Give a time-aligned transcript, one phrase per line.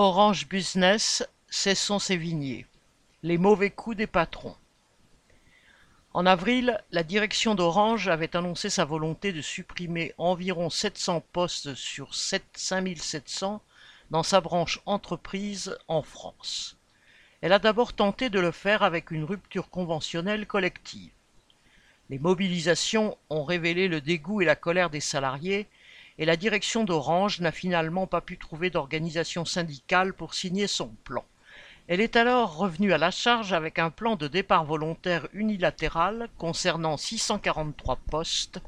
[0.00, 2.66] Orange Business, Cesson Sévigné.
[3.24, 4.54] Les mauvais coups des patrons.
[6.14, 12.14] En avril, la direction d'Orange avait annoncé sa volonté de supprimer environ 700 postes sur
[12.14, 13.60] 5700
[14.12, 16.76] dans sa branche entreprise en France.
[17.40, 21.10] Elle a d'abord tenté de le faire avec une rupture conventionnelle collective.
[22.08, 25.66] Les mobilisations ont révélé le dégoût et la colère des salariés
[26.18, 31.24] et la direction d'Orange n'a finalement pas pu trouver d'organisation syndicale pour signer son plan.
[31.86, 36.96] Elle est alors revenue à la charge avec un plan de départ volontaire unilatéral concernant
[36.96, 38.60] 643 postes,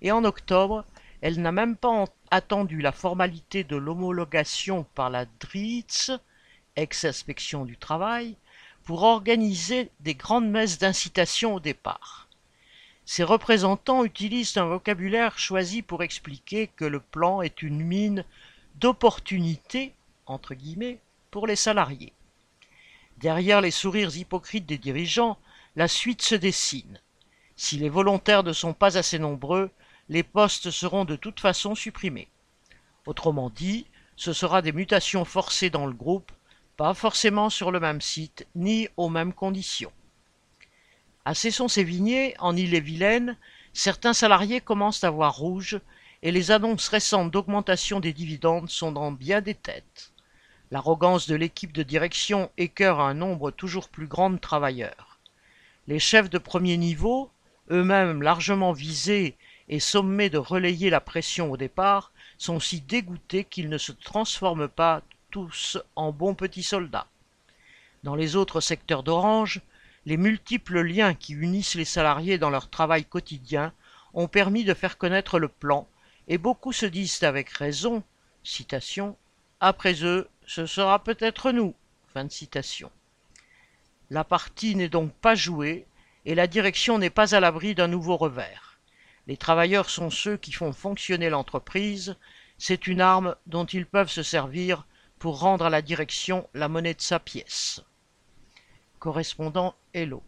[0.00, 0.84] et en octobre,
[1.20, 6.12] elle n'a même pas attendu la formalité de l'homologation par la DRITS,
[6.76, 8.36] ex-inspection du travail,
[8.84, 12.25] pour organiser des grandes messes d'incitation au départ.
[13.08, 18.24] Ses représentants utilisent un vocabulaire choisi pour expliquer que le plan est une mine
[18.80, 19.94] d'opportunités
[20.26, 20.98] entre guillemets
[21.30, 22.12] pour les salariés.
[23.18, 25.38] Derrière les sourires hypocrites des dirigeants,
[25.76, 27.00] la suite se dessine.
[27.54, 29.70] Si les volontaires ne sont pas assez nombreux,
[30.08, 32.28] les postes seront de toute façon supprimés.
[33.06, 36.32] Autrement dit, ce sera des mutations forcées dans le groupe,
[36.76, 39.92] pas forcément sur le même site ni aux mêmes conditions.
[41.26, 43.36] À Cesson-Sévigné, en Ille-et-Vilaine,
[43.72, 45.80] certains salariés commencent à voir rouge
[46.22, 50.12] et les annonces récentes d'augmentation des dividendes sont dans bien des têtes.
[50.70, 55.18] L'arrogance de l'équipe de direction écœure un nombre toujours plus grand de travailleurs.
[55.88, 57.28] Les chefs de premier niveau,
[57.72, 59.34] eux-mêmes largement visés
[59.68, 64.68] et sommés de relayer la pression au départ, sont si dégoûtés qu'ils ne se transforment
[64.68, 67.08] pas tous en bons petits soldats.
[68.04, 69.60] Dans les autres secteurs d'Orange,
[70.06, 73.72] les multiples liens qui unissent les salariés dans leur travail quotidien
[74.14, 75.88] ont permis de faire connaître le plan,
[76.28, 78.04] et beaucoup se disent avec raison,
[79.58, 81.74] après eux, ce sera peut-être nous.
[84.10, 85.86] La partie n'est donc pas jouée,
[86.24, 88.78] et la direction n'est pas à l'abri d'un nouveau revers.
[89.26, 92.16] Les travailleurs sont ceux qui font fonctionner l'entreprise,
[92.58, 94.86] c'est une arme dont ils peuvent se servir
[95.18, 97.82] pour rendre à la direction la monnaie de sa pièce
[99.06, 100.20] correspondant Hello